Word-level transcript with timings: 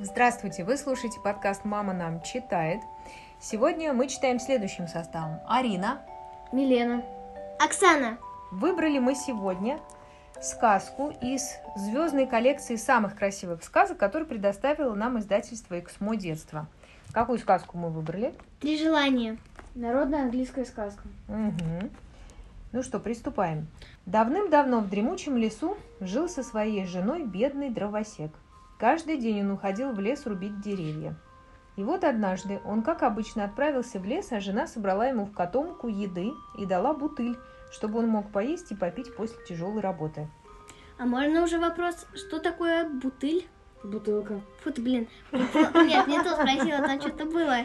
Здравствуйте, 0.00 0.62
вы 0.62 0.76
слушаете 0.76 1.18
подкаст 1.18 1.64
«Мама 1.64 1.92
нам 1.92 2.22
читает». 2.22 2.80
Сегодня 3.40 3.92
мы 3.92 4.06
читаем 4.06 4.38
следующим 4.38 4.86
составом. 4.86 5.40
Арина. 5.44 6.02
Милена. 6.52 7.02
Оксана. 7.58 8.16
Выбрали 8.52 9.00
мы 9.00 9.16
сегодня 9.16 9.80
сказку 10.40 11.12
из 11.20 11.42
звездной 11.74 12.28
коллекции 12.28 12.76
самых 12.76 13.16
красивых 13.16 13.64
сказок, 13.64 13.98
которую 13.98 14.28
предоставило 14.28 14.94
нам 14.94 15.18
издательство 15.18 15.80
«Эксмо 15.80 16.14
детство». 16.14 16.68
Какую 17.10 17.40
сказку 17.40 17.76
мы 17.76 17.90
выбрали? 17.90 18.32
Три 18.60 18.78
желания. 18.78 19.36
Народная 19.74 20.22
английская 20.22 20.64
сказка. 20.64 21.02
Угу. 21.26 21.90
Ну 22.70 22.82
что, 22.84 23.00
приступаем. 23.00 23.66
Давным-давно 24.06 24.78
в 24.78 24.88
дремучем 24.88 25.36
лесу 25.36 25.76
жил 25.98 26.28
со 26.28 26.44
своей 26.44 26.86
женой 26.86 27.24
бедный 27.24 27.70
дровосек. 27.70 28.30
Каждый 28.78 29.18
день 29.18 29.42
он 29.42 29.50
уходил 29.50 29.92
в 29.92 29.98
лес 29.98 30.24
рубить 30.24 30.60
деревья. 30.60 31.16
И 31.74 31.82
вот 31.82 32.04
однажды 32.04 32.60
он, 32.64 32.82
как 32.82 33.02
обычно, 33.02 33.44
отправился 33.44 33.98
в 33.98 34.04
лес, 34.04 34.30
а 34.30 34.40
жена 34.40 34.66
собрала 34.66 35.06
ему 35.06 35.26
в 35.26 35.32
котомку 35.32 35.88
еды 35.88 36.32
и 36.56 36.64
дала 36.64 36.94
бутыль, 36.94 37.36
чтобы 37.72 37.98
он 37.98 38.08
мог 38.08 38.30
поесть 38.30 38.70
и 38.70 38.76
попить 38.76 39.14
после 39.16 39.44
тяжелой 39.44 39.80
работы. 39.80 40.28
А 40.96 41.06
можно 41.06 41.42
уже 41.42 41.58
вопрос, 41.58 42.06
что 42.14 42.40
такое 42.40 42.88
бутыль? 42.88 43.46
Бутылка. 43.84 44.40
Фу 44.62 44.72
ты, 44.72 44.82
блин. 44.82 45.08
Нет, 45.32 46.08
не 46.08 46.20
то 46.20 46.34
спросила, 46.34 46.78
там 46.78 47.00
что-то 47.00 47.26
было. 47.26 47.58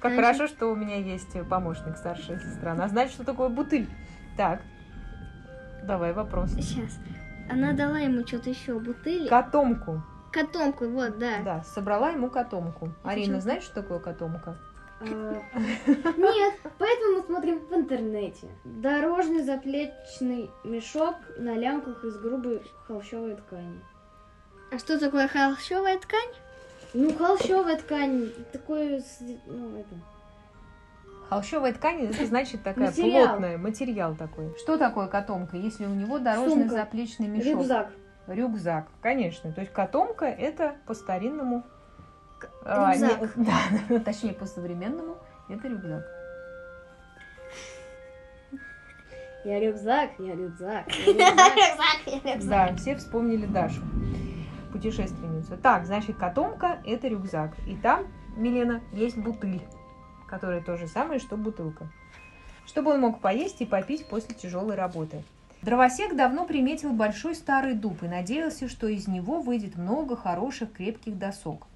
Как 0.00 0.14
хорошо, 0.14 0.48
что 0.48 0.66
у 0.66 0.74
меня 0.74 0.96
есть 0.96 1.36
помощник, 1.48 1.96
старшая 1.96 2.40
сестра. 2.40 2.72
Она 2.72 2.88
знает, 2.88 3.10
что 3.10 3.24
такое 3.24 3.48
бутыль. 3.48 3.88
Так, 4.36 4.62
давай 5.84 6.12
вопрос. 6.12 6.50
Сейчас. 6.54 6.98
Она 7.48 7.72
дала 7.72 8.00
ему 8.00 8.26
что-то 8.26 8.50
еще, 8.50 8.80
бутыль. 8.80 9.28
Котомку. 9.28 10.02
Котомку, 10.32 10.86
вот, 10.88 11.18
да. 11.18 11.38
Да, 11.44 11.62
собрала 11.64 12.10
ему 12.10 12.30
котомку. 12.30 12.90
Арина, 13.02 13.24
Почему? 13.26 13.40
знаешь, 13.40 13.62
что 13.64 13.82
такое 13.82 13.98
котомка? 13.98 14.56
А, 15.00 15.04
Нет, 15.04 16.54
поэтому 16.78 17.16
мы 17.16 17.22
смотрим 17.22 17.58
в 17.66 17.72
интернете. 17.74 18.48
Дорожный 18.64 19.42
заплечный 19.42 20.50
мешок 20.62 21.16
на 21.38 21.54
лямках 21.56 22.04
из 22.04 22.18
грубой 22.18 22.62
холщовой 22.86 23.34
ткани. 23.36 23.80
А 24.72 24.78
что 24.78 24.98
такое 25.00 25.26
холщовая 25.26 25.98
ткань? 25.98 26.28
Ну, 26.94 27.12
холщовая 27.16 27.76
ткань, 27.78 28.30
такой, 28.52 29.00
с- 29.00 29.20
ну, 29.46 29.78
это, 29.80 29.94
Холщовая 31.28 31.72
ткань, 31.72 32.06
это 32.06 32.26
значит 32.26 32.62
такая 32.64 32.88
Материал. 32.88 33.28
плотная, 33.28 33.56
материал 33.58 34.16
такой. 34.16 34.52
Что 34.58 34.76
такое 34.76 35.06
котомка, 35.06 35.56
если 35.56 35.86
у 35.86 35.94
него 35.94 36.18
дорожный 36.18 36.62
Сумка. 36.64 36.74
заплечный 36.74 37.28
мешок? 37.28 37.46
рюкзак. 37.60 37.92
Рюкзак, 38.30 38.86
конечно. 39.02 39.52
То 39.52 39.60
есть 39.60 39.72
котомка 39.72 40.24
это 40.26 40.76
по-старинному... 40.86 41.64
К- 42.38 42.48
а, 42.64 42.94
не- 42.94 43.02
рюкзак. 43.02 43.32
да, 43.88 43.98
точнее 44.00 44.32
по-современному 44.34 45.16
это 45.48 45.68
рюкзак. 45.68 46.04
Я 49.44 49.58
рюкзак, 49.66 50.10
я 50.18 50.34
рюкзак, 50.34 50.84
я 52.06 52.34
рюкзак. 52.34 52.48
Да, 52.48 52.76
все 52.76 52.96
вспомнили 52.96 53.46
Дашу, 53.46 53.80
путешественницу. 54.72 55.56
Так, 55.56 55.86
значит, 55.86 56.16
котомка– 56.16 56.78
это 56.86 57.08
рюкзак. 57.08 57.52
И 57.66 57.76
там, 57.76 58.06
Милена, 58.36 58.80
есть 58.92 59.16
бутыль, 59.16 59.62
которая 60.28 60.62
то 60.62 60.76
же 60.76 60.86
самое, 60.86 61.18
что 61.20 61.36
бутылка. 61.36 61.88
Чтобы 62.66 62.92
он 62.92 63.00
мог 63.00 63.20
поесть 63.20 63.60
и 63.60 63.66
попить 63.66 64.06
после 64.08 64.34
тяжелой 64.34 64.76
работы. 64.76 65.24
Дровосек 65.62 66.16
давно 66.16 66.46
приметил 66.46 66.92
большой 66.92 67.34
старый 67.34 67.74
дуб 67.74 68.02
и 68.02 68.08
надеялся, 68.08 68.66
что 68.66 68.88
из 68.88 69.06
него 69.06 69.40
выйдет 69.40 69.76
много 69.76 70.16
хороших 70.16 70.72
крепких 70.72 71.18
досок. 71.18 71.66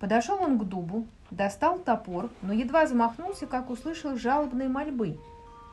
Подошел 0.00 0.42
он 0.42 0.58
к 0.58 0.64
дубу, 0.64 1.06
достал 1.30 1.78
топор, 1.78 2.30
но 2.40 2.54
едва 2.54 2.86
замахнулся, 2.86 3.46
как 3.46 3.68
услышал 3.68 4.16
жалобные 4.16 4.68
мольбы. 4.68 5.18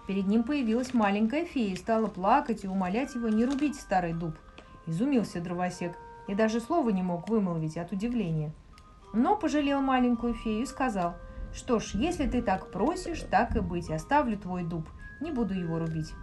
Перед 0.06 0.28
ним 0.28 0.44
появилась 0.44 0.94
маленькая 0.94 1.46
фея 1.46 1.74
и 1.74 1.78
стала 1.78 2.08
плакать 2.08 2.66
и 2.66 2.68
умолять 2.68 3.16
его 3.16 3.30
не 3.30 3.46
рубить 3.46 3.80
старый 3.80 4.14
дуб. 4.14 4.36
Изумился 4.86 5.40
дровосек 5.40 5.96
и 6.28 6.36
даже 6.36 6.60
слова 6.60 6.90
не 6.90 7.04
мог 7.04 7.30
вымолвить 7.30 7.78
от 7.78 7.94
удивления. 7.94 8.52
Но 9.14 9.38
пожалел 9.38 9.80
маленькую 9.80 10.34
фею 10.34 10.64
и 10.64 10.66
сказал, 10.66 11.16
что 11.54 11.80
ж, 11.80 11.92
если 11.94 12.28
ты 12.28 12.42
так 12.42 12.72
просишь, 12.72 13.22
так 13.22 13.56
и 13.56 13.60
быть, 13.60 13.90
оставлю 13.90 14.38
твой 14.38 14.64
дуб, 14.64 14.90
не 15.22 15.32
буду 15.32 15.54
его 15.54 15.80
рубить. 15.80 16.14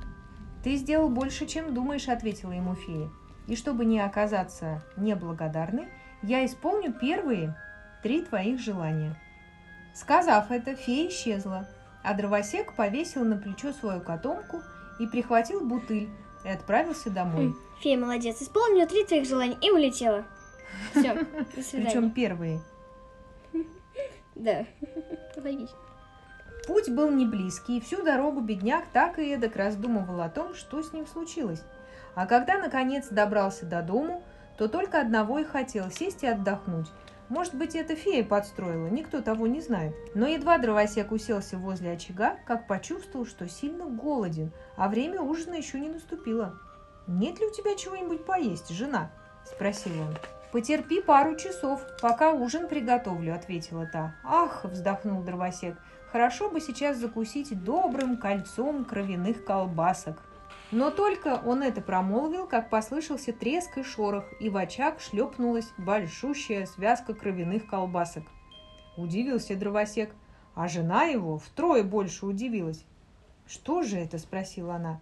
Ты 0.63 0.77
сделал 0.77 1.09
больше, 1.09 1.47
чем 1.47 1.75
думаешь, 1.75 2.09
ответила 2.09 2.53
ему 2.53 2.75
фея. 2.75 3.11
И 3.47 3.57
чтобы 3.57 3.85
не 3.85 4.01
оказаться 4.01 4.83
неблагодарной, 4.97 5.89
я 6.23 6.45
исполню 6.45 6.93
первые 6.93 7.57
три 8.03 8.23
твоих 8.23 8.61
желания. 8.61 9.15
Сказав 9.95 10.51
это, 10.51 10.75
фея 10.75 11.09
исчезла, 11.09 11.67
а 12.03 12.15
дровосек 12.15 12.75
повесил 12.75 13.25
на 13.25 13.37
плечо 13.37 13.73
свою 13.73 14.01
котомку 14.01 14.63
и 15.01 15.07
прихватил 15.07 15.65
бутыль 15.65 16.09
и 16.45 16.49
отправился 16.49 17.11
домой. 17.11 17.55
Фея 17.81 17.99
молодец. 17.99 18.43
Исполнила 18.43 18.87
три 18.87 19.05
твоих 19.05 19.27
желаний 19.27 19.57
и 19.63 19.71
улетела. 19.71 20.25
Все, 20.91 21.15
до 21.15 21.25
Причем 21.55 21.63
свидания. 21.63 22.11
первые. 22.11 22.61
Да. 24.35 24.65
Логично. 25.37 25.77
Путь 26.69 26.91
был 26.91 27.11
не 27.11 27.25
близкий, 27.25 27.79
и 27.79 27.81
всю 27.81 28.03
дорогу 28.03 28.43
бедняк 28.43 28.85
так 28.93 29.19
и 29.19 29.33
эдак 29.33 29.57
раздумывал 29.57 30.21
о 30.21 30.29
том, 30.29 30.55
что 30.55 30.83
с 30.83 30.93
ним 30.93 31.07
случилось. 31.07 31.63
А 32.15 32.27
когда, 32.27 32.59
наконец, 32.59 33.09
добрался 33.09 33.65
до 33.65 33.81
дому, 33.81 34.23
то 34.59 34.69
только 34.69 35.01
одного 35.01 35.39
и 35.39 35.45
хотел– 35.45 35.91
сесть 35.91 36.25
и 36.25 36.27
отдохнуть. 36.27 36.89
Может 37.31 37.55
быть, 37.55 37.75
это 37.75 37.97
фея 37.97 38.23
подстроила, 38.23 38.89
никто 38.89 39.23
того 39.23 39.47
не 39.47 39.63
знает. 39.63 39.95
Но 40.15 40.27
едва 40.27 40.59
дровосек 40.59 41.11
уселся 41.11 41.57
возле 41.57 41.93
очага, 41.93 42.37
как 42.45 42.67
почувствовал, 42.67 43.25
что 43.25 43.49
сильно 43.49 43.87
голоден, 43.87 44.53
а 44.77 44.91
время 44.91 45.23
ужина 45.23 45.55
еще 45.55 45.81
не 45.81 45.89
наступило. 45.89 46.55
«Нет 47.07 47.41
ли 47.41 47.47
у 47.47 47.51
тебя 47.51 47.77
чего-нибудь 47.77 48.27
поесть, 48.27 48.69
жена?»– 48.69 49.11
спросил 49.47 49.93
он. 50.03 50.15
«Потерпи 50.53 51.01
пару 51.01 51.35
часов, 51.37 51.81
пока 52.03 52.33
ужин 52.33 52.69
приготовлю»,– 52.69 53.35
ответила 53.35 53.87
та. 53.91 54.15
«Ах!»– 54.23 54.61
вздохнул 54.65 55.23
дровосек. 55.23 55.75
«Хорошо 56.13 56.51
бы 56.51 56.61
сейчас 56.61 56.97
закусить 56.97 57.63
добрым 57.65 58.17
кольцом 58.17 58.85
кровяных 58.85 59.45
колбасок». 59.45 60.23
Но 60.71 60.91
только 60.91 61.41
он 61.47 61.63
это 61.63 61.81
промолвил, 61.81 62.47
как 62.47 62.69
послышался 62.69 63.33
треск 63.33 63.79
и 63.79 63.83
шорох, 63.83 64.25
и 64.39 64.51
в 64.51 64.57
очаг 64.57 65.01
шлепнулась 65.01 65.73
большущая 65.79 66.67
связка 66.67 67.15
кровяных 67.15 67.67
колбасок. 67.67 68.25
Удивился 68.99 69.57
дровосек, 69.57 70.15
а 70.55 70.69
жена 70.69 71.05
его 71.05 71.39
втрое 71.39 71.83
больше 71.83 72.27
удивилась. 72.27 72.85
«Что 73.47 73.83
же 73.83 73.97
это?»– 73.97 74.19
спросила 74.19 74.75
она. 74.75 75.01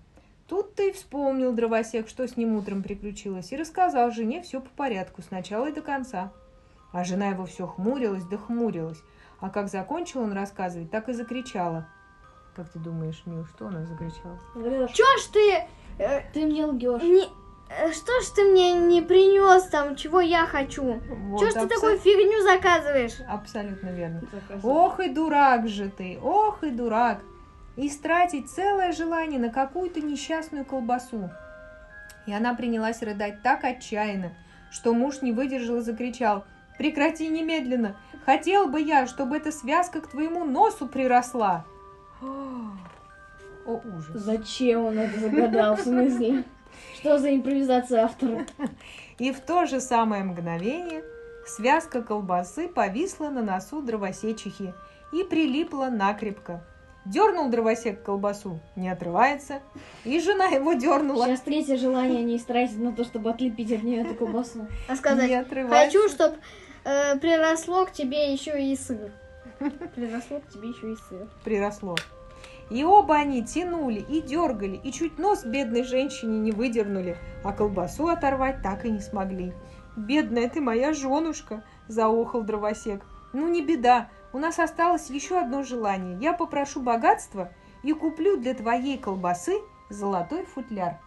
Тут 0.49 0.77
ты 0.77 0.91
и 0.91 0.93
вспомнил 0.93 1.53
дровосек, 1.53 2.09
что 2.09 2.27
с 2.27 2.37
ним 2.37 2.55
утром 2.55 2.83
приключилось, 2.83 3.51
и 3.51 3.57
рассказал 3.57 4.13
жене 4.13 4.43
все 4.43 4.61
по 4.61 4.69
порядку, 4.71 5.23
с 5.23 5.31
начала 5.33 5.69
и 5.69 5.73
до 5.73 5.83
конца. 5.83 6.33
А 6.93 7.03
жена 7.03 7.29
его 7.29 7.47
все 7.47 7.67
хмурилась 7.67 8.25
да 8.25 8.39
хмурилась, 8.39 9.03
а 9.41 9.51
как 9.51 9.69
закончил 9.69 10.23
он 10.23 10.33
рассказывать, 10.33 10.91
так 10.91 11.09
и 11.09 11.13
закричала. 11.13 11.87
Как 12.55 12.69
ты 12.71 12.79
думаешь, 12.79 13.23
Мил, 13.27 13.45
что 13.47 13.67
она 13.69 13.85
закричала? 13.85 14.39
Чё 14.89 15.05
ж 15.19 15.23
ты... 15.33 15.67
э, 15.99 16.23
ты 16.33 16.47
мне 16.47 16.65
лгешь. 16.65 17.03
не- 17.03 17.29
э, 17.69 17.93
Что 17.93 18.13
ж 18.23 18.25
ты 18.35 18.45
мне 18.45 18.73
не 18.73 19.03
принес 19.03 19.65
там, 19.65 19.95
чего 19.97 20.21
я 20.21 20.47
хочу? 20.47 21.01
Вот, 21.29 21.41
Чё 21.41 21.51
ж 21.51 21.53
ты 21.53 21.59
абсо- 21.61 21.69
такую 21.69 21.99
фигню 21.99 22.43
заказываешь? 22.43 23.21
Абсолютно 23.29 23.89
верно. 23.91 24.23
Заказывай. 24.33 24.73
Ох 24.73 25.01
и 25.01 25.09
дурак 25.11 25.69
же 25.69 25.91
ты, 25.91 26.19
ох 26.23 26.65
и 26.65 26.71
дурак. 26.71 27.21
Истратить 27.77 28.49
целое 28.51 28.93
желание 28.93 29.39
на 29.39 29.51
какую-то 29.51 30.01
несчастную 30.01 30.65
колбасу. 30.65 31.29
И 32.27 32.33
она 32.33 32.55
принялась 32.55 33.03
рыдать 33.03 33.43
так 33.43 33.65
отчаянно, 33.65 34.33
что 34.71 34.95
муж 34.95 35.21
не 35.21 35.33
выдержал 35.33 35.77
и 35.77 35.81
закричал. 35.83 36.45
Прекрати 36.79 37.29
немедленно. 37.29 37.97
Хотел 38.27 38.67
бы 38.67 38.81
я, 38.81 39.07
чтобы 39.07 39.37
эта 39.37 39.53
связка 39.53 40.01
к 40.01 40.09
твоему 40.09 40.45
носу 40.45 40.89
приросла. 40.89 41.65
О, 42.21 43.81
ужас. 43.85 44.11
Зачем 44.15 44.87
он 44.87 44.99
это 44.99 45.21
загадал, 45.21 45.77
в 45.77 45.81
смысле? 45.81 46.43
Что 46.97 47.19
за 47.19 47.33
импровизация 47.35 48.03
автора? 48.05 48.45
И 49.19 49.33
в 49.33 49.41
то 49.41 49.65
же 49.67 49.81
самое 49.81 50.25
мгновение 50.25 51.05
связка 51.47 52.03
колбасы 52.03 52.67
повисла 52.67 53.29
на 53.29 53.43
носу 53.43 53.81
дровосечихи 53.81 54.75
и 55.13 55.23
прилипла 55.23 55.87
накрепко. 55.87 56.65
Дернул 57.05 57.49
дровосек 57.49 58.03
колбасу, 58.03 58.59
не 58.75 58.89
отрывается, 58.89 59.61
и 60.05 60.19
жена 60.19 60.47
его 60.47 60.73
дернула, 60.73 61.27
Сейчас 61.27 61.41
третье 61.43 61.77
желание 61.77 62.25
не 62.25 62.37
истратить 62.37 62.81
на 62.81 62.93
то, 62.93 63.05
чтобы 63.05 63.31
отлепить 63.31 63.71
от 63.71 63.85
нее 63.85 64.03
эту 64.03 64.17
колбасу. 64.17 64.67
А 64.89 64.97
сказать, 64.97 65.29
не 65.29 65.37
отрывается. 65.37 65.99
хочу, 65.99 66.09
чтоб 66.09 66.35
э, 66.87 67.19
приросло 67.19 67.85
к 67.87 67.93
тебе 67.93 68.33
еще 68.33 68.63
и 68.63 68.77
сыр. 68.77 69.13
Приросло 69.95 70.41
к 70.41 70.49
тебе 70.49 70.71
еще 70.71 70.93
и 70.93 70.97
сыр. 71.09 71.29
приросло. 71.45 71.97
И 72.71 72.83
оба 72.85 73.17
они 73.17 73.45
тянули 73.45 74.01
и 74.01 74.21
дергали, 74.21 74.77
и 74.77 74.93
чуть 74.93 75.19
нос 75.19 75.45
бедной 75.45 75.85
женщине 75.85 76.39
не 76.39 76.53
выдернули, 76.53 77.17
а 77.45 77.53
колбасу 77.53 78.09
оторвать 78.09 78.63
так 78.63 78.85
и 78.85 78.91
не 78.91 79.01
смогли. 79.01 79.53
«Бедная 79.97 80.49
ты 80.49 80.61
моя 80.61 80.93
женушка!» 80.93 81.63
заохал 81.89 82.43
дровосек. 82.43 83.05
Ну 83.33 83.49
не 83.49 83.63
беда, 83.63 84.09
у 84.33 84.39
нас 84.39 84.59
осталось 84.59 85.11
еще 85.11 85.39
одно 85.39 85.63
желание. 85.63 86.17
Я 86.21 86.33
попрошу 86.33 86.81
богатства 86.81 87.53
и 87.83 87.93
куплю 87.93 88.37
для 88.37 88.55
твоей 88.55 88.99
колбасы 88.99 89.55
золотой 89.91 90.45
футляр. 90.45 90.99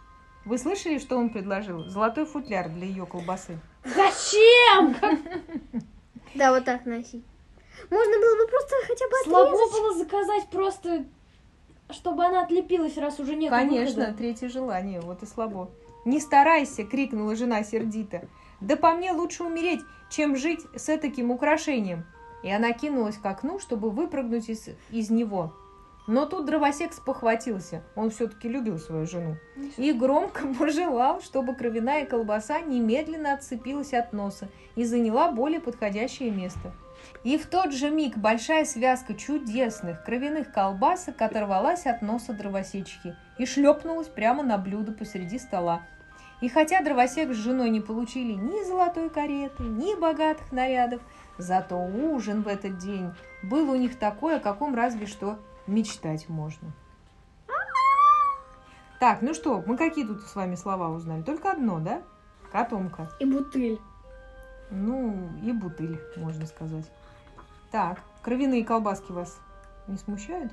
Вы 0.46 0.58
слышали, 0.58 1.00
что 1.00 1.18
он 1.18 1.30
предложил? 1.30 1.84
Золотой 1.86 2.26
футляр 2.26 2.70
для 2.70 2.86
ее 2.86 3.06
колбасы. 3.06 3.60
Зачем? 3.84 4.96
Да, 6.36 6.52
вот 6.52 6.66
так 6.66 6.86
носить. 6.86 7.24
Можно 7.90 8.20
было 8.20 8.36
бы 8.38 8.48
просто 8.48 8.76
хотя 8.88 9.06
бы 9.08 9.14
Слабо 9.24 9.52
отрезать. 9.52 9.72
было 9.72 9.96
заказать 9.96 10.50
просто, 10.50 11.06
чтобы 11.90 12.26
она 12.26 12.44
отлепилась, 12.44 12.98
раз 12.98 13.20
уже 13.20 13.36
нет 13.36 13.50
Конечно, 13.50 14.14
третье 14.14 14.50
желание, 14.50 15.02
вот 15.02 15.24
и 15.24 15.26
слабо. 15.26 15.72
Не 16.06 16.20
старайся, 16.20 16.84
крикнула 16.84 17.36
жена 17.36 17.64
сердито. 17.64 18.28
Да 18.62 18.76
по 18.76 18.92
мне 18.92 19.12
лучше 19.12 19.44
умереть, 19.44 19.82
чем 20.10 20.36
жить 20.36 20.62
с 20.76 20.86
таким 20.98 21.32
украшением. 21.32 22.06
И 22.44 22.52
она 22.52 22.72
кинулась 22.74 23.18
к 23.18 23.26
окну, 23.26 23.60
чтобы 23.60 23.90
выпрыгнуть 23.90 24.50
из, 24.50 24.70
из 24.92 25.10
него. 25.10 25.54
Но 26.10 26.26
тут 26.26 26.46
дровосек 26.46 26.94
спохватился, 26.94 27.84
он 27.94 28.10
все-таки 28.10 28.50
любил 28.50 28.80
свою 28.80 29.06
жену, 29.06 29.38
и 29.78 29.94
громко 29.94 30.48
пожелал, 30.60 31.22
чтобы 31.22 31.54
кровяная 31.54 32.08
колбаса 32.08 32.62
немедленно 32.62 33.34
отцепилась 33.34 33.94
от 33.94 34.12
носа 34.12 34.50
и 34.76 34.86
заняла 34.86 35.32
более 35.32 35.60
подходящее 35.60 36.32
место. 36.32 36.74
И 37.24 37.38
в 37.38 37.46
тот 37.46 37.74
же 37.74 37.92
миг 37.92 38.18
большая 38.18 38.66
связка 38.66 39.14
чудесных 39.14 40.04
кровяных 40.04 40.52
колбасок 40.52 41.22
оторвалась 41.22 41.86
от 41.86 42.02
носа 42.02 42.34
дровосечки 42.34 43.16
и 43.38 43.46
шлепнулась 43.46 44.08
прямо 44.08 44.42
на 44.42 44.58
блюдо 44.58 44.92
посреди 44.94 45.38
стола. 45.38 45.84
И 46.42 46.50
хотя 46.50 46.82
дровосек 46.82 47.34
с 47.34 47.38
женой 47.38 47.70
не 47.70 47.82
получили 47.82 48.32
ни 48.34 48.64
золотой 48.64 49.12
кареты, 49.12 49.62
ни 49.62 49.94
богатых 49.94 50.52
нарядов, 50.52 51.04
зато 51.38 51.78
ужин 51.78 52.42
в 52.42 52.48
этот 52.48 52.80
день 52.80 53.12
был 53.44 53.70
у 53.70 53.76
них 53.76 54.00
такой, 54.00 54.38
о 54.38 54.40
каком 54.40 54.74
разве 54.74 55.06
что 55.06 55.38
мечтать 55.70 56.28
можно. 56.30 56.72
Так, 59.00 59.22
ну 59.22 59.34
что, 59.34 59.64
мы 59.66 59.78
какие 59.78 60.06
тут 60.06 60.22
с 60.24 60.36
вами 60.36 60.56
слова 60.56 60.90
узнали? 60.90 61.22
Только 61.22 61.52
одно, 61.52 61.80
да? 61.80 62.02
Котомка. 62.52 63.10
И 63.20 63.26
бутыль. 63.26 63.80
Ну, 64.72 65.30
и 65.42 65.52
бутыль, 65.54 66.00
можно 66.18 66.46
сказать. 66.46 66.92
Так, 67.72 68.00
кровяные 68.22 68.66
колбаски 68.66 69.12
вас 69.12 69.40
не 69.88 69.98
смущают? 69.98 70.52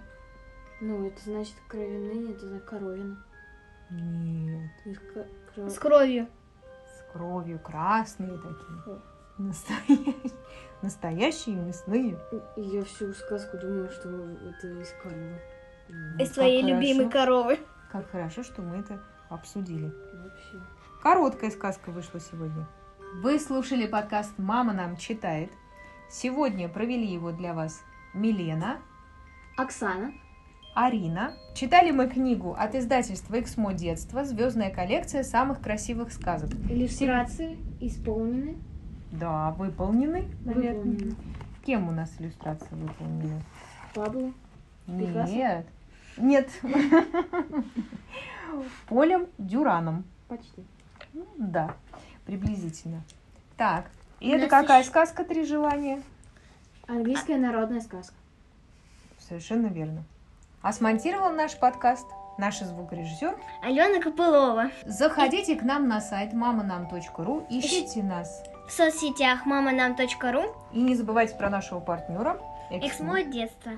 Ну, 0.80 1.06
это 1.06 1.20
значит 1.24 1.56
кровяные, 1.68 2.32
это 2.32 2.46
за 2.48 2.60
коровина. 2.60 3.16
Нет, 3.90 4.70
Их 4.84 5.00
кро- 5.14 5.70
С 5.70 5.78
кровью. 5.78 6.28
с 6.86 7.12
кровью, 7.12 7.58
красные 7.58 8.36
такие. 8.36 9.00
Настоящие, 9.38 10.14
настоящие 10.82 11.56
мясные. 11.56 12.18
Я 12.56 12.84
всю 12.84 13.12
сказку 13.12 13.58
думаю, 13.58 13.90
что 13.90 14.08
это 14.08 14.68
из 14.80 14.90
коровы. 15.02 15.40
М, 15.88 16.18
Из 16.18 16.30
твоей 16.30 16.62
хорошо. 16.62 16.80
любимой 16.80 17.10
коровы. 17.10 17.58
Как 17.92 18.10
хорошо, 18.10 18.42
что 18.42 18.62
мы 18.62 18.78
это 18.78 19.02
обсудили. 19.28 19.86
Вообще. 19.86 20.60
Короткая 21.02 21.50
сказка 21.50 21.90
вышла 21.90 22.18
сегодня. 22.18 22.66
Вы 23.22 23.38
слушали 23.38 23.86
подкаст 23.86 24.32
«Мама 24.38 24.72
нам 24.72 24.96
читает». 24.96 25.50
Сегодня 26.10 26.68
провели 26.68 27.06
его 27.06 27.30
для 27.32 27.52
вас 27.52 27.82
Милена, 28.14 28.78
Оксана. 29.56 30.12
Арина. 30.74 31.32
Читали 31.54 31.90
мы 31.90 32.08
книгу 32.08 32.54
от 32.58 32.74
издательства 32.74 33.40
«Эксмо 33.40 33.72
детство. 33.74 34.24
Звездная 34.24 34.70
коллекция 34.70 35.22
самых 35.24 35.60
красивых 35.60 36.12
сказок». 36.12 36.50
Иллюстрации 36.68 37.58
исполнены. 37.80 38.56
Да, 39.12 39.52
выполнены, 39.52 40.28
наверное. 40.44 40.82
Выполнены. 40.82 41.16
Кем 41.64 41.88
у 41.88 41.92
нас 41.92 42.12
иллюстрация 42.18 42.68
выполнена? 42.70 43.40
Пабло. 43.94 44.32
Пикассо? 44.86 45.32
Нет. 45.32 45.66
Нет. 46.16 46.50
Полем 48.88 49.26
Дюраном. 49.38 50.04
Почти. 50.28 50.64
Ну, 51.12 51.26
Да, 51.36 51.74
приблизительно. 52.24 53.02
Так, 53.56 53.90
и 54.20 54.28
это 54.28 54.48
какая 54.48 54.82
сказка 54.84 55.24
«Три 55.24 55.44
желания»? 55.44 56.02
Английская 56.86 57.36
народная 57.36 57.80
сказка. 57.80 58.14
Совершенно 59.18 59.66
верно. 59.66 60.04
А 60.62 60.72
смонтировал 60.72 61.30
наш 61.30 61.58
подкаст 61.58 62.06
наш 62.38 62.58
звукорежиссер. 62.58 63.36
Алена 63.62 64.00
Копылова. 64.00 64.70
Заходите 64.84 65.56
к 65.56 65.62
нам 65.62 65.88
на 65.88 66.00
сайт 66.00 66.32
маманам.ру, 66.32 67.46
ищите 67.50 68.02
нас. 68.02 68.42
В 68.66 68.72
соцсетях 68.72 69.46
маманам.ру. 69.46 70.54
И 70.72 70.80
не 70.80 70.94
забывайте 70.96 71.36
про 71.36 71.48
нашего 71.48 71.78
партнера 71.78 72.40
Эксмо 72.70 73.22
детства. 73.22 73.72